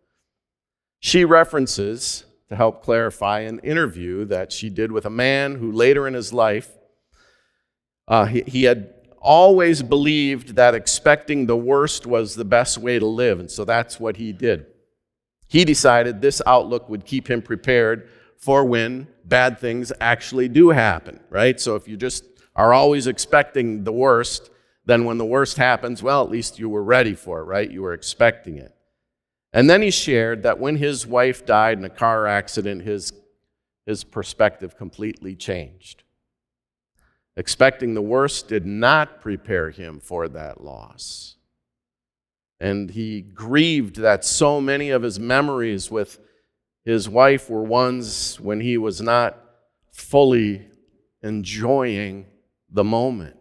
She 1.00 1.26
references, 1.26 2.26
to 2.50 2.56
help 2.56 2.84
clarify, 2.84 3.42
an 3.42 3.60
interview 3.60 4.26
that 4.26 4.52
she 4.52 4.70
did 4.70 4.92
with 4.92 5.06
a 5.06 5.10
man 5.10 5.56
who 5.56 5.72
later 5.72 6.08
in 6.08 6.14
his 6.14 6.32
life, 6.32 6.72
uh, 8.08 8.26
he, 8.26 8.42
he 8.48 8.64
had 8.64 8.94
always 9.20 9.84
believed 9.84 10.56
that 10.56 10.74
expecting 10.74 11.46
the 11.46 11.58
worst 11.58 12.06
was 12.06 12.36
the 12.36 12.46
best 12.46 12.78
way 12.78 12.98
to 13.00 13.06
live, 13.06 13.40
and 13.40 13.52
so 13.52 13.66
that's 13.66 14.00
what 14.00 14.16
he 14.18 14.32
did. 14.32 14.66
He 15.50 15.66
decided 15.66 16.22
this 16.22 16.42
outlook 16.46 16.90
would 16.90 17.06
keep 17.06 17.30
him 17.30 17.42
prepared 17.42 18.10
for 18.38 18.64
when 18.64 19.08
bad 19.26 19.60
things 19.60 19.92
actually 20.00 20.48
do 20.48 20.70
happen, 20.70 21.20
right? 21.30 21.60
So 21.60 21.76
if 21.76 21.88
you 21.88 21.98
just 21.98 22.24
are 22.56 22.74
always 22.74 23.08
expecting 23.08 23.84
the 23.84 23.92
worst, 23.92 24.50
then 24.86 25.04
when 25.04 25.18
the 25.18 25.26
worst 25.26 25.58
happens, 25.58 26.02
well, 26.02 26.24
at 26.24 26.30
least 26.30 26.60
you 26.60 26.70
were 26.70 26.84
ready 26.84 27.14
for 27.14 27.42
it, 27.42 27.44
right? 27.44 27.70
You 27.70 27.82
were 27.82 27.94
expecting 27.94 28.58
it. 28.58 28.74
And 29.58 29.68
then 29.68 29.82
he 29.82 29.90
shared 29.90 30.44
that 30.44 30.60
when 30.60 30.76
his 30.76 31.08
wife 31.08 31.44
died 31.44 31.80
in 31.80 31.84
a 31.84 31.90
car 31.90 32.28
accident, 32.28 32.84
his, 32.84 33.12
his 33.88 34.04
perspective 34.04 34.78
completely 34.78 35.34
changed. 35.34 36.04
Expecting 37.36 37.96
the 37.96 38.02
worst 38.04 38.48
did 38.48 38.68
not 38.68 39.20
prepare 39.20 39.72
him 39.72 40.00
for 40.00 40.28
that 40.28 40.64
loss. 40.64 41.38
And 42.60 42.92
he 42.92 43.22
grieved 43.22 43.96
that 43.96 44.24
so 44.24 44.62
many 44.62 44.92
of 44.92 45.02
his 45.02 45.20
memories 45.20 45.90
with 45.90 46.20
his 46.86 47.10
wife 47.10 47.50
were 47.50 47.64
ones 47.64 48.40
when 48.40 48.60
he 48.60 48.78
was 48.78 49.02
not 49.02 49.44
fully 49.92 50.68
enjoying 51.24 52.28
the 52.70 52.84
moment. 52.84 53.38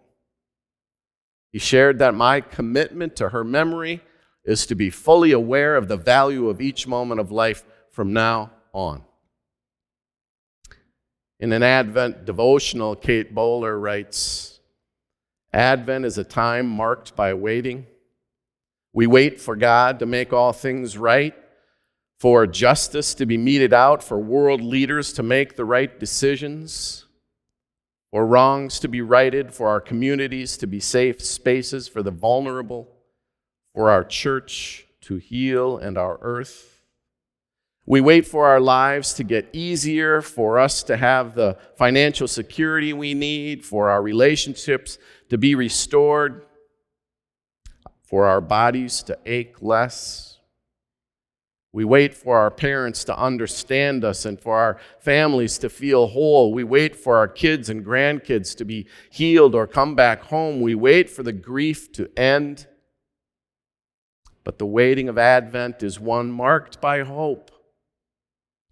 He 1.53 1.59
shared 1.59 1.99
that 1.99 2.15
my 2.15 2.41
commitment 2.41 3.17
to 3.17 3.29
her 3.29 3.45
memory 3.45 4.01
is 4.47 4.65
to 4.67 4.75
be 4.75 4.89
fully 4.89 5.33
aware 5.33 5.77
of 5.77 5.89
the 5.89 5.97
value 5.97 6.49
of 6.49 6.61
each 6.61 6.87
moment 6.87 7.21
of 7.21 7.31
life 7.31 7.65
from 7.91 8.13
now 8.13 8.51
on. 8.73 9.03
In 11.39 11.53
an 11.53 11.63
Advent 11.63 12.25
devotional, 12.25 12.97
Kate 12.97 13.35
Bowler 13.35 13.79
writes 13.79 14.61
Advent 15.53 16.05
is 16.05 16.17
a 16.17 16.25
time 16.25 16.67
marked 16.69 17.15
by 17.15 17.35
waiting. 17.35 17.87
We 18.93 19.07
wait 19.07 19.41
for 19.41 19.57
God 19.57 19.99
to 19.99 20.07
make 20.07 20.33
all 20.33 20.53
things 20.53 20.97
right, 20.97 21.35
for 22.19 22.47
justice 22.47 23.13
to 23.15 23.27
be 23.27 23.37
meted 23.37 23.75
out, 23.75 24.03
for 24.03 24.19
world 24.19 24.63
leaders 24.63 25.13
to 25.15 25.23
make 25.23 25.57
the 25.57 25.67
right 25.67 26.01
decisions 26.01 27.07
for 28.17 28.27
wrongs 28.27 28.81
to 28.81 28.89
be 28.89 29.03
righted, 29.03 29.53
for 29.53 29.69
our 29.69 29.79
communities 29.79 30.57
to 30.57 30.67
be 30.67 30.81
safe 30.81 31.23
spaces 31.23 31.87
for 31.87 32.03
the 32.03 32.11
vulnerable, 32.11 32.89
for 33.77 33.91
our 33.91 34.03
church 34.03 34.87
to 35.03 35.17
heal 35.17 35.77
and 35.77 35.99
our 35.99 36.19
earth. 36.23 36.83
We 37.85 38.01
wait 38.01 38.27
for 38.27 38.47
our 38.47 38.59
lives 38.59 39.13
to 39.15 39.23
get 39.23 39.51
easier, 39.53 40.23
for 40.23 40.59
us 40.59 40.83
to 40.85 40.97
have 40.97 41.35
the 41.35 41.59
financial 41.77 42.27
security 42.27 42.95
we 42.95 43.13
need, 43.13 43.67
for 43.67 43.91
our 43.91 44.01
relationships 44.01 44.97
to 45.29 45.37
be 45.37 45.55
restored, 45.55 46.47
for 48.03 48.25
our 48.25 48.41
bodies 48.41 49.03
to 49.03 49.19
ache 49.27 49.61
less, 49.61 50.37
we 51.77 51.85
wait 51.85 52.15
for 52.15 52.39
our 52.39 52.51
parents 52.51 53.05
to 53.05 53.19
understand 53.19 54.03
us 54.03 54.25
and 54.25 54.41
for 54.41 54.57
our 54.57 54.79
families 54.99 55.59
to 55.59 55.69
feel 55.69 56.07
whole. 56.07 56.55
We 56.55 56.65
wait 56.65 56.97
for 56.97 57.19
our 57.19 57.29
kids 57.29 57.69
and 57.69 57.85
grandkids 57.85 58.57
to 58.57 58.65
be 58.65 58.87
healed 59.11 59.55
or 59.55 59.67
come 59.67 59.95
back 59.95 60.23
home. 60.23 60.63
We 60.63 60.75
wait 60.75 61.11
for 61.11 61.23
the 61.23 61.35
grief 61.35 61.93
to 61.93 62.11
end. 62.19 62.67
But 64.47 64.59
the 64.59 64.65
waiting 64.67 65.09
of 65.09 65.19
Advent 65.19 65.83
is 65.83 65.99
one 65.99 66.31
marked 66.31 66.81
by 66.81 67.03
hope. 67.03 67.51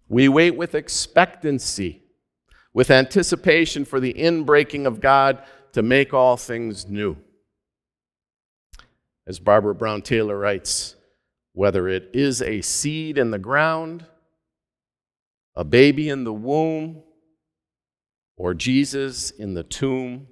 We 0.07 0.29
wait 0.29 0.55
with 0.55 0.73
expectancy, 0.73 2.01
with 2.73 2.89
anticipation 2.89 3.83
for 3.83 3.99
the 3.99 4.13
inbreaking 4.13 4.85
of 4.85 5.01
God 5.01 5.43
to 5.73 5.81
make 5.81 6.13
all 6.13 6.37
things 6.37 6.87
new. 6.87 7.17
As 9.27 9.37
Barbara 9.37 9.75
Brown 9.75 10.01
Taylor 10.01 10.39
writes, 10.39 10.95
whether 11.51 11.89
it 11.89 12.09
is 12.13 12.41
a 12.41 12.61
seed 12.61 13.17
in 13.17 13.31
the 13.31 13.37
ground, 13.37 14.05
a 15.55 15.65
baby 15.65 16.07
in 16.07 16.23
the 16.23 16.31
womb, 16.31 17.03
or 18.37 18.53
Jesus 18.53 19.29
in 19.29 19.55
the 19.55 19.63
tomb, 19.63 20.27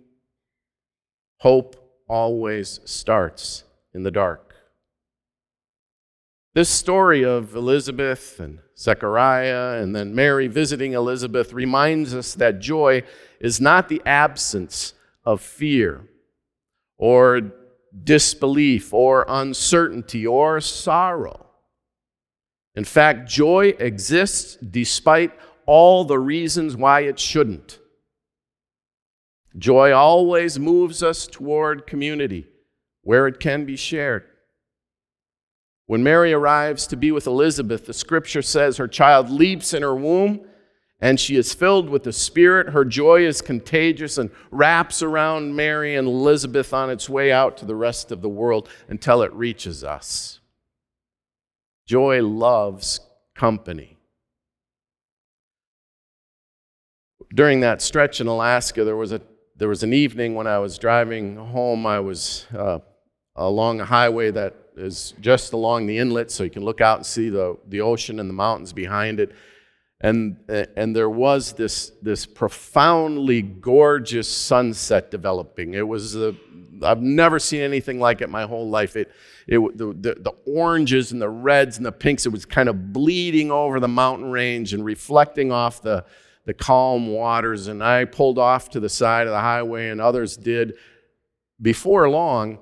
hope 1.40 2.02
always 2.08 2.80
starts 2.86 3.66
in 3.94 4.04
the 4.04 4.12
dark. 4.12 4.53
This 6.56 6.70
story 6.70 7.26
of 7.26 7.56
Elizabeth 7.56 8.40
and 8.40 8.60
Zechariah 8.78 9.82
and 9.82 9.96
then 9.96 10.14
Mary 10.14 10.48
visiting 10.48 10.94
Elizabeth 10.94 11.52
reminds 11.52 12.14
us 12.14 12.36
that 12.36 12.60
joy 12.60 13.02
is 13.40 13.60
not 13.60 13.90
the 13.90 14.04
absence 14.06 14.94
of 15.26 15.42
fear 15.42 16.08
or 17.00 17.42
disbelief 18.04 18.94
or 18.94 19.26
uncertainty 19.28 20.28
or 20.28 20.62
sorrow. 20.62 21.48
In 22.76 22.84
fact, 22.84 23.28
joy 23.28 23.70
exists 23.80 24.56
despite 24.58 25.32
all 25.66 26.06
the 26.06 26.20
reasons 26.20 26.76
why 26.76 27.02
it 27.02 27.18
shouldn't. 27.18 27.80
Joy 29.58 29.92
always 29.92 30.60
moves 30.60 31.02
us 31.02 31.26
toward 31.26 31.88
community 31.88 32.46
where 33.02 33.26
it 33.26 33.40
can 33.40 33.66
be 33.66 33.76
shared. 33.76 34.26
When 35.86 36.04
Mary 36.04 36.34
arrives 36.34 36.88
to 36.88 36.96
be 36.96 37.12
with 37.12 37.28
Elizabeth, 37.28 37.86
the 37.86 37.94
scripture 37.94 38.42
says 38.42 38.78
her 38.78 38.88
child 38.88 39.30
leaps 39.30 39.74
in 39.74 39.82
her 39.82 39.96
womb 39.96 40.46
and 41.04 41.20
she 41.20 41.36
is 41.36 41.54
filled 41.54 41.90
with 41.90 42.04
the 42.04 42.14
Spirit. 42.14 42.70
Her 42.70 42.86
joy 42.86 43.26
is 43.26 43.42
contagious 43.42 44.18
and 44.18 44.32
wraps 44.52 45.04
around 45.04 45.54
Mary 45.54 45.98
and 45.98 46.08
Elizabeth 46.08 46.74
on 46.74 46.90
its 46.90 47.10
way 47.10 47.30
out 47.30 47.58
to 47.58 47.66
the 47.66 47.76
rest 47.76 48.10
of 48.10 48.22
the 48.22 48.30
world 48.30 48.70
until 48.88 49.22
it 49.22 49.34
reaches 49.34 49.84
us. 49.84 50.40
Joy 51.86 52.24
loves 52.24 53.02
company. 53.36 53.98
During 57.36 57.60
that 57.60 57.82
stretch 57.82 58.22
in 58.22 58.28
Alaska, 58.28 58.86
there 58.86 58.96
was, 58.96 59.12
a, 59.12 59.20
there 59.58 59.68
was 59.68 59.84
an 59.84 59.92
evening 59.92 60.36
when 60.36 60.48
I 60.48 60.60
was 60.60 60.78
driving 60.78 61.36
home. 61.36 61.86
I 61.86 62.00
was 62.00 62.46
uh, 62.58 62.80
along 63.36 63.82
a 63.82 63.86
highway 63.86 64.32
that 64.32 64.56
is 64.78 65.14
just 65.20 65.54
along 65.54 65.88
the 65.88 65.98
inlet, 65.98 66.32
so 66.32 66.44
you 66.44 66.50
can 66.50 66.64
look 66.64 66.82
out 66.82 66.98
and 66.98 67.06
see 67.06 67.30
the, 67.30 67.58
the 67.68 67.82
ocean 67.82 68.20
and 68.20 68.30
the 68.30 68.34
mountains 68.34 68.74
behind 68.74 69.20
it 69.20 69.34
and, 70.04 70.36
and 70.76 70.94
there 70.94 71.10
was 71.10 71.54
this, 71.54 71.94
this 72.02 72.26
profoundly 72.26 73.42
gorgeous 73.42 74.28
sunset 74.28 75.10
developing. 75.10 75.76
It 75.76 75.88
was, 75.88 76.14
a, 76.18 76.36
I've 76.84 77.02
never 77.02 77.40
seen 77.40 77.62
anything 77.62 78.02
like 78.02 78.20
it 78.20 78.30
my 78.30 78.44
whole 78.44 78.70
life. 78.70 78.98
It, 78.98 79.10
it, 79.48 79.60
the, 79.78 79.94
the, 79.94 80.16
the 80.20 80.34
oranges 80.46 81.14
and 81.14 81.22
the 81.22 81.30
reds 81.30 81.78
and 81.78 81.86
the 81.86 81.92
pinks, 81.94 82.26
it 82.26 82.34
was 82.34 82.46
kind 82.46 82.68
of 82.68 82.92
bleeding 82.92 83.50
over 83.50 83.80
the 83.80 83.88
mountain 83.88 84.30
range 84.30 84.74
and 84.74 84.84
reflecting 84.84 85.54
off 85.54 85.82
the, 85.82 86.04
the 86.44 86.54
calm 86.54 87.08
waters. 87.08 87.68
And 87.68 87.82
I 87.82 88.04
pulled 88.04 88.38
off 88.38 88.72
to 88.72 88.82
the 88.82 88.90
side 88.90 89.26
of 89.26 89.32
the 89.32 89.40
highway, 89.40 89.88
and 89.88 90.02
others 90.02 90.36
did. 90.36 90.74
Before 91.62 92.10
long, 92.10 92.60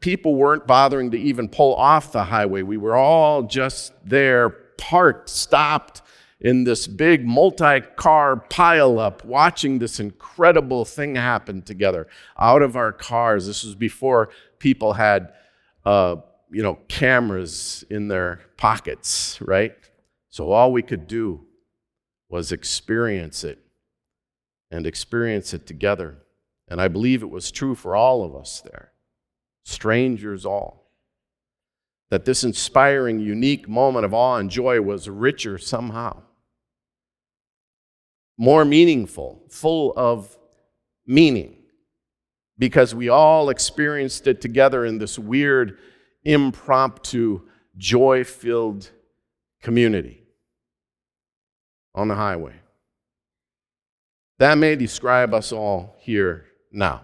people 0.00 0.34
weren't 0.34 0.66
bothering 0.66 1.10
to 1.12 1.18
even 1.18 1.48
pull 1.48 1.74
off 1.74 2.12
the 2.12 2.24
highway. 2.24 2.62
We 2.62 2.76
were 2.76 2.96
all 2.96 3.42
just 3.42 3.92
there, 4.04 4.50
parked, 4.50 5.28
stopped 5.28 6.02
in 6.40 6.64
this 6.64 6.86
big 6.86 7.26
multi 7.26 7.80
car 7.96 8.36
pileup, 8.50 9.24
watching 9.24 9.78
this 9.78 9.98
incredible 9.98 10.84
thing 10.84 11.14
happen 11.14 11.62
together 11.62 12.06
out 12.38 12.62
of 12.62 12.76
our 12.76 12.92
cars. 12.92 13.46
This 13.46 13.64
was 13.64 13.74
before 13.74 14.28
people 14.58 14.92
had, 14.92 15.32
uh, 15.84 16.16
you 16.50 16.62
know, 16.62 16.78
cameras 16.88 17.84
in 17.88 18.08
their 18.08 18.40
pockets, 18.56 19.38
right? 19.40 19.74
So 20.28 20.50
all 20.50 20.72
we 20.72 20.82
could 20.82 21.06
do 21.06 21.46
was 22.28 22.52
experience 22.52 23.44
it 23.44 23.60
and 24.70 24.86
experience 24.86 25.54
it 25.54 25.66
together. 25.66 26.18
And 26.66 26.80
I 26.80 26.88
believe 26.88 27.22
it 27.22 27.30
was 27.30 27.50
true 27.50 27.74
for 27.74 27.94
all 27.94 28.24
of 28.24 28.34
us 28.34 28.60
there, 28.60 28.90
strangers 29.64 30.46
all. 30.46 30.90
That 32.10 32.24
this 32.24 32.44
inspiring, 32.44 33.18
unique 33.18 33.68
moment 33.68 34.04
of 34.04 34.14
awe 34.14 34.36
and 34.36 34.48
joy 34.48 34.80
was 34.80 35.08
richer 35.08 35.58
somehow 35.58 36.22
more 38.36 38.64
meaningful, 38.64 39.42
full 39.48 39.92
of 39.96 40.36
meaning, 41.06 41.56
because 42.58 42.94
we 42.94 43.08
all 43.08 43.48
experienced 43.48 44.26
it 44.26 44.40
together 44.40 44.84
in 44.84 44.98
this 44.98 45.18
weird, 45.18 45.78
impromptu, 46.24 47.42
joy 47.76 48.24
filled 48.24 48.90
community 49.62 50.22
on 51.94 52.08
the 52.08 52.14
highway. 52.14 52.54
That 54.38 54.58
may 54.58 54.74
describe 54.76 55.32
us 55.32 55.52
all 55.52 55.96
here 56.00 56.46
now. 56.72 57.02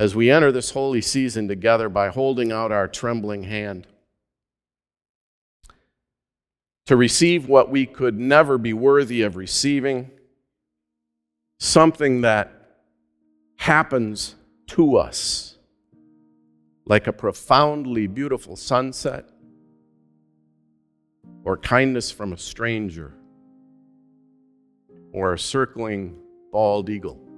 As 0.00 0.16
we 0.16 0.30
enter 0.30 0.50
this 0.50 0.70
holy 0.70 1.02
season 1.02 1.46
together 1.46 1.90
by 1.90 2.08
holding 2.08 2.50
out 2.50 2.72
our 2.72 2.88
trembling 2.88 3.42
hand 3.42 3.86
to 6.86 6.96
receive 6.96 7.50
what 7.50 7.70
we 7.70 7.84
could 7.84 8.18
never 8.18 8.56
be 8.56 8.72
worthy 8.72 9.20
of 9.20 9.36
receiving, 9.36 10.10
something 11.58 12.22
that 12.22 12.50
happens 13.56 14.36
to 14.68 14.96
us, 14.96 15.58
like 16.86 17.06
a 17.06 17.12
profoundly 17.12 18.06
beautiful 18.06 18.56
sunset 18.56 19.28
or 21.44 21.58
kindness 21.58 22.10
from 22.10 22.32
a 22.32 22.38
stranger 22.38 23.12
or 25.12 25.34
a 25.34 25.38
circling 25.38 26.18
bald 26.50 26.88
eagle. 26.88 27.29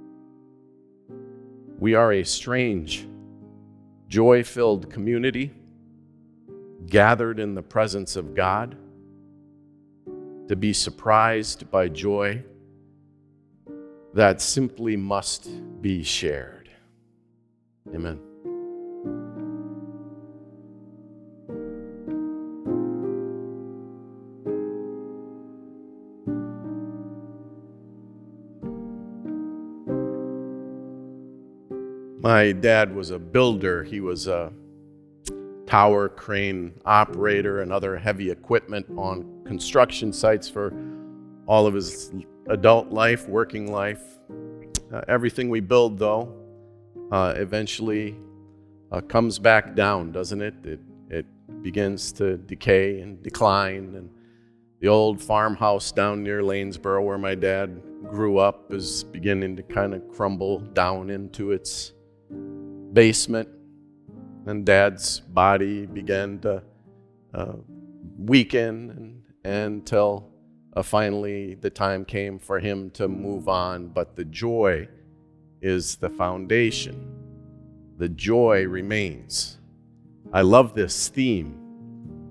We 1.82 1.96
are 1.96 2.12
a 2.12 2.22
strange, 2.22 3.08
joy 4.06 4.44
filled 4.44 4.88
community 4.88 5.50
gathered 6.86 7.40
in 7.40 7.56
the 7.56 7.62
presence 7.62 8.14
of 8.14 8.36
God 8.36 8.76
to 10.46 10.54
be 10.54 10.72
surprised 10.72 11.68
by 11.72 11.88
joy 11.88 12.44
that 14.14 14.40
simply 14.40 14.96
must 14.96 15.50
be 15.82 16.04
shared. 16.04 16.70
Amen. 17.92 18.20
My 32.32 32.50
dad 32.52 32.94
was 32.94 33.10
a 33.10 33.18
builder. 33.18 33.84
He 33.84 34.00
was 34.00 34.26
a 34.26 34.50
tower 35.66 36.08
crane 36.08 36.72
operator 36.86 37.60
and 37.60 37.70
other 37.70 37.98
heavy 37.98 38.30
equipment 38.30 38.86
on 38.96 39.44
construction 39.44 40.14
sites 40.14 40.48
for 40.48 40.72
all 41.46 41.66
of 41.66 41.74
his 41.74 42.10
adult 42.48 42.88
life, 42.88 43.28
working 43.28 43.70
life. 43.70 44.02
Uh, 44.90 45.02
everything 45.08 45.50
we 45.50 45.60
build, 45.60 45.98
though, 45.98 46.34
uh, 47.10 47.34
eventually 47.36 48.16
uh, 48.90 49.02
comes 49.02 49.38
back 49.38 49.74
down, 49.74 50.10
doesn't 50.10 50.40
it? 50.40 50.54
it? 50.64 50.80
It 51.10 51.26
begins 51.62 52.12
to 52.12 52.38
decay 52.38 53.02
and 53.02 53.22
decline. 53.22 53.94
And 53.94 54.08
the 54.80 54.88
old 54.88 55.20
farmhouse 55.20 55.92
down 55.92 56.22
near 56.22 56.40
Lanesboro, 56.40 57.04
where 57.04 57.18
my 57.18 57.34
dad 57.34 57.82
grew 58.08 58.38
up, 58.38 58.72
is 58.72 59.04
beginning 59.04 59.54
to 59.56 59.62
kind 59.62 59.92
of 59.92 60.08
crumble 60.08 60.60
down 60.60 61.10
into 61.10 61.52
its 61.52 61.92
basement. 62.92 63.48
And 64.46 64.66
dad's 64.66 65.20
body 65.20 65.86
began 65.86 66.40
to 66.40 66.62
uh, 67.32 67.52
weaken 68.18 68.90
and 68.90 69.22
until 69.44 70.28
uh, 70.74 70.82
finally 70.82 71.54
the 71.54 71.70
time 71.70 72.04
came 72.04 72.38
for 72.38 72.58
him 72.58 72.90
to 72.90 73.08
move 73.08 73.48
on. 73.48 73.88
But 73.88 74.16
the 74.16 74.24
joy 74.24 74.88
is 75.60 75.96
the 75.96 76.10
foundation, 76.10 77.14
the 77.98 78.08
joy 78.08 78.66
remains. 78.66 79.58
I 80.32 80.42
love 80.42 80.74
this 80.74 81.08
theme 81.08 81.58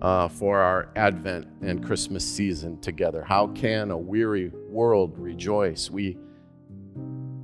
uh, 0.01 0.27
for 0.27 0.59
our 0.59 0.89
Advent 0.95 1.47
and 1.61 1.85
Christmas 1.85 2.25
season 2.25 2.79
together. 2.81 3.23
How 3.23 3.47
can 3.47 3.91
a 3.91 3.97
weary 3.97 4.51
world 4.69 5.17
rejoice? 5.17 5.91
We 5.91 6.17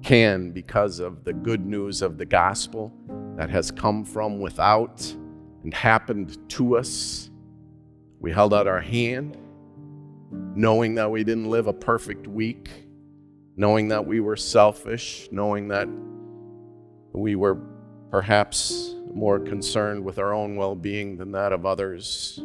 can 0.08 0.52
because 0.52 1.00
of 1.00 1.26
the 1.26 1.34
good 1.34 1.66
news 1.66 2.02
of 2.02 2.18
the 2.18 2.26
gospel 2.26 2.94
that 3.36 3.50
has 3.50 3.72
come 3.72 4.06
from 4.06 4.40
without 4.40 5.06
and 5.64 5.74
happened 5.74 6.38
to 6.48 6.78
us. 6.78 7.30
We 8.22 8.32
held 8.32 8.54
out 8.54 8.68
our 8.68 8.80
hand 8.80 9.38
knowing 10.56 10.96
that 10.96 11.12
we 11.12 11.26
didn't 11.26 11.50
live 11.50 11.68
a 11.68 11.74
perfect 11.74 12.26
week, 12.26 12.70
knowing 13.58 13.90
that 13.90 14.08
we 14.08 14.22
were 14.22 14.38
selfish, 14.38 15.28
knowing 15.30 15.68
that 15.68 15.90
we 17.12 17.36
were 17.36 17.58
perhaps 18.10 18.96
more 19.14 19.42
concerned 19.42 20.06
with 20.06 20.20
our 20.20 20.34
own 20.34 20.56
well 20.56 20.74
being 20.74 21.18
than 21.18 21.34
that 21.34 21.52
of 21.52 21.66
others. 21.66 22.40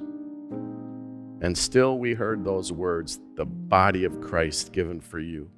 And 1.42 1.57
still 1.57 1.96
we 2.01 2.14
heard 2.14 2.44
those 2.44 2.72
words 2.72 3.20
the 3.37 3.46
body 3.46 4.03
of 4.03 4.20
Christ 4.20 4.72
given 4.72 5.01
for 5.01 5.20
you, 5.20 5.48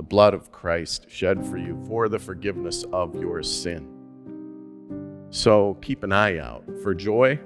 the 0.00 0.04
blood 0.04 0.32
of 0.32 0.50
Christ 0.50 1.10
shed 1.10 1.44
for 1.44 1.58
you 1.58 1.78
for 1.86 2.08
the 2.08 2.18
forgiveness 2.18 2.86
of 2.90 3.14
your 3.16 3.42
sin. 3.42 3.86
So 5.28 5.74
keep 5.82 6.02
an 6.04 6.10
eye 6.10 6.38
out 6.38 6.64
for 6.82 6.94
joy. 6.94 7.38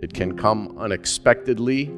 It 0.00 0.14
can 0.14 0.36
come 0.36 0.78
unexpectedly, 0.78 1.92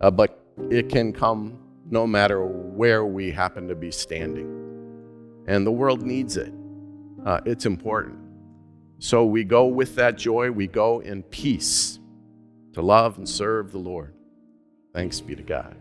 uh, 0.00 0.12
but 0.12 0.46
it 0.70 0.88
can 0.88 1.12
come 1.12 1.58
no 1.90 2.06
matter 2.06 2.46
where 2.46 3.04
we 3.04 3.32
happen 3.32 3.66
to 3.66 3.74
be 3.74 3.90
standing. 3.90 4.46
And 5.48 5.66
the 5.66 5.72
world 5.72 6.02
needs 6.02 6.36
it, 6.36 6.54
uh, 7.26 7.40
it's 7.44 7.66
important. 7.66 8.20
So 9.00 9.24
we 9.24 9.42
go 9.42 9.66
with 9.66 9.96
that 9.96 10.16
joy, 10.16 10.52
we 10.52 10.68
go 10.68 11.00
in 11.00 11.24
peace 11.24 11.98
to 12.74 12.82
love 12.82 13.18
and 13.18 13.28
serve 13.28 13.72
the 13.72 13.78
Lord. 13.78 14.14
Thanks 14.92 15.20
be 15.20 15.34
to 15.34 15.42
God. 15.42 15.74